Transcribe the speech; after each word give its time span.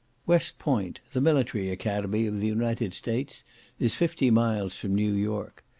West 0.25 0.57
Point, 0.57 0.99
the 1.11 1.21
military 1.21 1.69
academy 1.69 2.25
of 2.25 2.39
the 2.39 2.47
United 2.47 2.95
States, 2.95 3.43
is 3.77 3.93
fifty 3.93 4.31
miles 4.31 4.75
from 4.75 4.95
New 4.95 5.13
York. 5.13 5.63